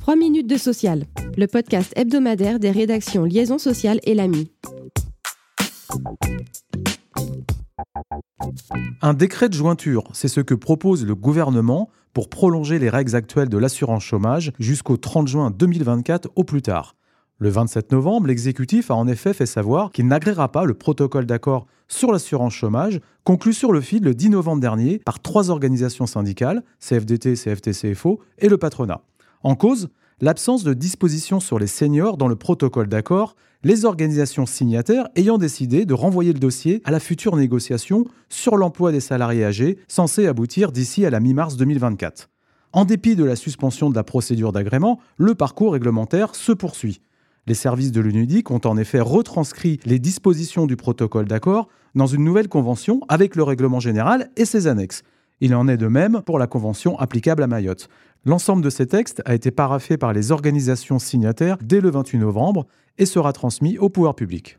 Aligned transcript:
3 0.00 0.16
minutes 0.16 0.46
de 0.46 0.56
social, 0.56 1.04
le 1.36 1.46
podcast 1.46 1.92
hebdomadaire 1.96 2.58
des 2.58 2.70
rédactions 2.70 3.24
Liaison 3.24 3.58
sociale 3.58 4.00
et 4.04 4.14
l'AMI. 4.14 4.50
Un 9.00 9.14
décret 9.14 9.48
de 9.48 9.54
jointure, 9.54 10.04
c'est 10.12 10.28
ce 10.28 10.40
que 10.40 10.54
propose 10.54 11.06
le 11.06 11.14
gouvernement 11.14 11.88
pour 12.12 12.28
prolonger 12.28 12.78
les 12.78 12.90
règles 12.90 13.14
actuelles 13.14 13.48
de 13.48 13.58
l'assurance 13.58 14.02
chômage 14.02 14.52
jusqu'au 14.58 14.96
30 14.96 15.28
juin 15.28 15.50
2024 15.50 16.30
au 16.34 16.44
plus 16.44 16.62
tard. 16.62 16.97
Le 17.40 17.50
27 17.50 17.92
novembre, 17.92 18.26
l'exécutif 18.26 18.90
a 18.90 18.96
en 18.96 19.06
effet 19.06 19.32
fait 19.32 19.46
savoir 19.46 19.92
qu'il 19.92 20.08
n'agréera 20.08 20.50
pas 20.50 20.64
le 20.64 20.74
protocole 20.74 21.24
d'accord 21.24 21.66
sur 21.86 22.10
l'assurance 22.10 22.52
chômage 22.52 23.00
conclu 23.22 23.52
sur 23.52 23.70
le 23.70 23.80
fil 23.80 24.02
le 24.02 24.12
10 24.12 24.30
novembre 24.30 24.60
dernier 24.60 24.98
par 24.98 25.20
trois 25.20 25.48
organisations 25.48 26.06
syndicales, 26.06 26.64
CFDT, 26.80 27.34
CFTCFO 27.34 28.18
et 28.38 28.48
le 28.48 28.58
patronat. 28.58 29.02
En 29.44 29.54
cause, 29.54 29.88
l'absence 30.20 30.64
de 30.64 30.74
dispositions 30.74 31.38
sur 31.38 31.60
les 31.60 31.68
seniors 31.68 32.16
dans 32.16 32.26
le 32.26 32.34
protocole 32.34 32.88
d'accord, 32.88 33.36
les 33.62 33.84
organisations 33.84 34.44
signataires 34.44 35.06
ayant 35.14 35.38
décidé 35.38 35.86
de 35.86 35.94
renvoyer 35.94 36.32
le 36.32 36.40
dossier 36.40 36.82
à 36.84 36.90
la 36.90 36.98
future 36.98 37.36
négociation 37.36 38.04
sur 38.28 38.56
l'emploi 38.56 38.90
des 38.90 38.98
salariés 38.98 39.44
âgés 39.44 39.78
censée 39.86 40.26
aboutir 40.26 40.72
d'ici 40.72 41.06
à 41.06 41.10
la 41.10 41.20
mi-mars 41.20 41.56
2024. 41.56 42.30
En 42.72 42.84
dépit 42.84 43.14
de 43.14 43.24
la 43.24 43.36
suspension 43.36 43.90
de 43.90 43.94
la 43.94 44.02
procédure 44.02 44.50
d'agrément, 44.50 44.98
le 45.16 45.36
parcours 45.36 45.74
réglementaire 45.74 46.34
se 46.34 46.50
poursuit. 46.50 47.00
Les 47.48 47.54
services 47.54 47.92
de 47.92 48.02
l'UNUDIC 48.02 48.50
ont 48.50 48.60
en 48.66 48.76
effet 48.76 49.00
retranscrit 49.00 49.80
les 49.86 49.98
dispositions 49.98 50.66
du 50.66 50.76
protocole 50.76 51.24
d'accord 51.24 51.68
dans 51.94 52.06
une 52.06 52.22
nouvelle 52.22 52.46
convention 52.46 53.00
avec 53.08 53.36
le 53.36 53.42
règlement 53.42 53.80
général 53.80 54.28
et 54.36 54.44
ses 54.44 54.66
annexes. 54.66 55.02
Il 55.40 55.54
en 55.54 55.66
est 55.66 55.78
de 55.78 55.86
même 55.86 56.20
pour 56.26 56.38
la 56.38 56.46
convention 56.46 56.98
applicable 56.98 57.42
à 57.42 57.46
Mayotte. 57.46 57.88
L'ensemble 58.26 58.62
de 58.62 58.68
ces 58.68 58.86
textes 58.86 59.22
a 59.24 59.34
été 59.34 59.50
paraffé 59.50 59.96
par 59.96 60.12
les 60.12 60.30
organisations 60.30 60.98
signataires 60.98 61.56
dès 61.62 61.80
le 61.80 61.90
28 61.90 62.18
novembre 62.18 62.66
et 62.98 63.06
sera 63.06 63.32
transmis 63.32 63.78
au 63.78 63.88
pouvoir 63.88 64.14
public. 64.14 64.58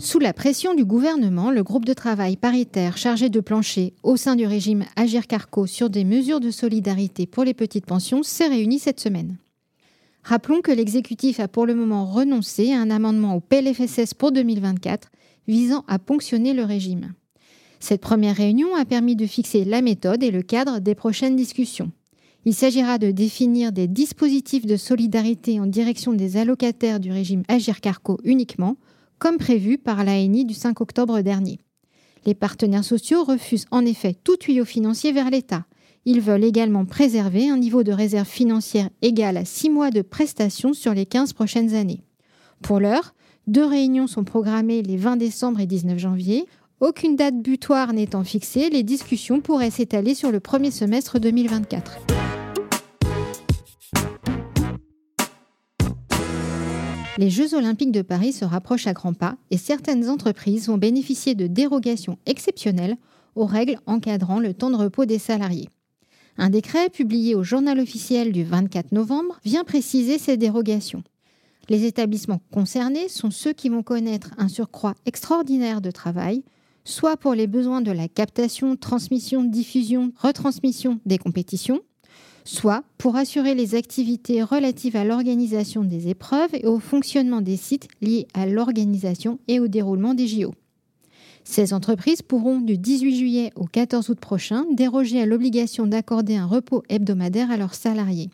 Sous 0.00 0.18
la 0.18 0.32
pression 0.32 0.74
du 0.74 0.84
gouvernement, 0.84 1.52
le 1.52 1.62
groupe 1.62 1.84
de 1.84 1.92
travail 1.92 2.36
paritaire 2.36 2.96
chargé 2.96 3.28
de 3.28 3.38
plancher 3.38 3.94
au 4.02 4.16
sein 4.16 4.34
du 4.34 4.44
régime 4.44 4.86
Agir 4.96 5.28
Carco 5.28 5.66
sur 5.66 5.88
des 5.88 6.02
mesures 6.02 6.40
de 6.40 6.50
solidarité 6.50 7.28
pour 7.28 7.44
les 7.44 7.54
petites 7.54 7.86
pensions 7.86 8.24
s'est 8.24 8.48
réuni 8.48 8.80
cette 8.80 8.98
semaine. 8.98 9.36
Rappelons 10.22 10.60
que 10.60 10.72
l'exécutif 10.72 11.40
a 11.40 11.48
pour 11.48 11.66
le 11.66 11.74
moment 11.74 12.06
renoncé 12.06 12.72
à 12.72 12.80
un 12.80 12.90
amendement 12.90 13.34
au 13.34 13.40
PLFSS 13.40 14.14
pour 14.14 14.32
2024 14.32 15.08
visant 15.46 15.84
à 15.88 15.98
ponctionner 15.98 16.52
le 16.52 16.64
régime. 16.64 17.14
Cette 17.80 18.00
première 18.00 18.36
réunion 18.36 18.74
a 18.74 18.84
permis 18.84 19.16
de 19.16 19.26
fixer 19.26 19.64
la 19.64 19.82
méthode 19.82 20.22
et 20.22 20.30
le 20.30 20.42
cadre 20.42 20.80
des 20.80 20.94
prochaines 20.94 21.36
discussions. 21.36 21.92
Il 22.44 22.54
s'agira 22.54 22.98
de 22.98 23.10
définir 23.10 23.72
des 23.72 23.88
dispositifs 23.88 24.66
de 24.66 24.76
solidarité 24.76 25.60
en 25.60 25.66
direction 25.66 26.12
des 26.12 26.36
allocataires 26.36 27.00
du 27.00 27.10
régime 27.12 27.42
Agir 27.48 27.80
Carco 27.80 28.18
uniquement, 28.24 28.76
comme 29.18 29.36
prévu 29.36 29.78
par 29.78 30.04
l'ANI 30.04 30.44
du 30.44 30.54
5 30.54 30.80
octobre 30.80 31.20
dernier. 31.20 31.58
Les 32.26 32.34
partenaires 32.34 32.84
sociaux 32.84 33.24
refusent 33.24 33.66
en 33.70 33.84
effet 33.84 34.14
tout 34.24 34.36
tuyau 34.36 34.64
financier 34.64 35.12
vers 35.12 35.30
l'État. 35.30 35.66
Ils 36.04 36.20
veulent 36.20 36.44
également 36.44 36.84
préserver 36.84 37.50
un 37.50 37.58
niveau 37.58 37.82
de 37.82 37.92
réserve 37.92 38.28
financière 38.28 38.88
égal 39.02 39.36
à 39.36 39.44
6 39.44 39.70
mois 39.70 39.90
de 39.90 40.02
prestations 40.02 40.72
sur 40.72 40.94
les 40.94 41.06
15 41.06 41.32
prochaines 41.32 41.74
années. 41.74 42.02
Pour 42.62 42.80
l'heure, 42.80 43.14
deux 43.46 43.64
réunions 43.64 44.06
sont 44.06 44.24
programmées 44.24 44.82
les 44.82 44.96
20 44.96 45.16
décembre 45.16 45.60
et 45.60 45.66
19 45.66 45.98
janvier. 45.98 46.46
Aucune 46.80 47.16
date 47.16 47.40
butoir 47.40 47.92
n'étant 47.92 48.24
fixée, 48.24 48.70
les 48.70 48.82
discussions 48.82 49.40
pourraient 49.40 49.70
s'étaler 49.70 50.14
sur 50.14 50.30
le 50.30 50.40
premier 50.40 50.70
semestre 50.70 51.18
2024. 51.18 51.98
Les 57.18 57.30
Jeux 57.30 57.54
olympiques 57.54 57.90
de 57.90 58.02
Paris 58.02 58.32
se 58.32 58.44
rapprochent 58.44 58.86
à 58.86 58.92
grands 58.92 59.12
pas 59.12 59.36
et 59.50 59.56
certaines 59.56 60.08
entreprises 60.08 60.68
vont 60.68 60.78
bénéficier 60.78 61.34
de 61.34 61.48
dérogations 61.48 62.16
exceptionnelles 62.26 62.96
aux 63.34 63.46
règles 63.46 63.80
encadrant 63.86 64.38
le 64.38 64.54
temps 64.54 64.70
de 64.70 64.76
repos 64.76 65.04
des 65.04 65.18
salariés. 65.18 65.68
Un 66.40 66.50
décret 66.50 66.88
publié 66.88 67.34
au 67.34 67.42
journal 67.42 67.80
officiel 67.80 68.30
du 68.30 68.44
24 68.44 68.92
novembre 68.92 69.40
vient 69.44 69.64
préciser 69.64 70.18
ces 70.18 70.36
dérogations. 70.36 71.02
Les 71.68 71.84
établissements 71.84 72.40
concernés 72.52 73.08
sont 73.08 73.32
ceux 73.32 73.52
qui 73.52 73.68
vont 73.68 73.82
connaître 73.82 74.30
un 74.38 74.46
surcroît 74.46 74.94
extraordinaire 75.04 75.80
de 75.80 75.90
travail, 75.90 76.44
soit 76.84 77.16
pour 77.16 77.34
les 77.34 77.48
besoins 77.48 77.80
de 77.80 77.90
la 77.90 78.06
captation, 78.06 78.76
transmission, 78.76 79.42
diffusion, 79.42 80.12
retransmission 80.16 81.00
des 81.06 81.18
compétitions, 81.18 81.80
soit 82.44 82.84
pour 82.98 83.16
assurer 83.16 83.56
les 83.56 83.74
activités 83.74 84.40
relatives 84.44 84.96
à 84.96 85.04
l'organisation 85.04 85.82
des 85.82 86.06
épreuves 86.06 86.54
et 86.54 86.68
au 86.68 86.78
fonctionnement 86.78 87.40
des 87.40 87.56
sites 87.56 87.88
liés 88.00 88.28
à 88.32 88.46
l'organisation 88.46 89.40
et 89.48 89.58
au 89.58 89.66
déroulement 89.66 90.14
des 90.14 90.28
JO. 90.28 90.54
Ces 91.50 91.72
entreprises 91.72 92.20
pourront 92.20 92.60
du 92.60 92.76
18 92.76 93.16
juillet 93.16 93.52
au 93.56 93.64
14 93.64 94.10
août 94.10 94.20
prochain 94.20 94.66
déroger 94.70 95.22
à 95.22 95.24
l'obligation 95.24 95.86
d'accorder 95.86 96.36
un 96.36 96.44
repos 96.44 96.82
hebdomadaire 96.90 97.50
à 97.50 97.56
leurs 97.56 97.72
salariés. 97.72 98.28